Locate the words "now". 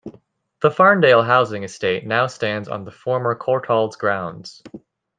2.07-2.25